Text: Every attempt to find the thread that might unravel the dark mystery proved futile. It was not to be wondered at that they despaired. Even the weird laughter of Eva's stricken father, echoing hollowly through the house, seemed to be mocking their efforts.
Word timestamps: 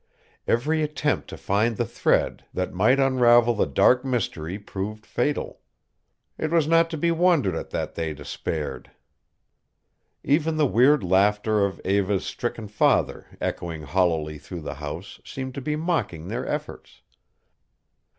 Every 0.47 0.81
attempt 0.81 1.29
to 1.29 1.37
find 1.37 1.77
the 1.77 1.85
thread 1.85 2.43
that 2.55 2.73
might 2.73 2.99
unravel 2.99 3.53
the 3.53 3.67
dark 3.67 4.03
mystery 4.03 4.57
proved 4.57 5.05
futile. 5.05 5.59
It 6.39 6.49
was 6.49 6.67
not 6.67 6.89
to 6.89 6.97
be 6.97 7.11
wondered 7.11 7.53
at 7.55 7.69
that 7.69 7.93
they 7.93 8.11
despaired. 8.15 8.89
Even 10.23 10.57
the 10.57 10.65
weird 10.65 11.03
laughter 11.03 11.63
of 11.63 11.79
Eva's 11.85 12.25
stricken 12.25 12.67
father, 12.67 13.27
echoing 13.39 13.83
hollowly 13.83 14.39
through 14.39 14.61
the 14.61 14.73
house, 14.81 15.21
seemed 15.23 15.53
to 15.53 15.61
be 15.61 15.75
mocking 15.75 16.29
their 16.29 16.47
efforts. 16.47 17.03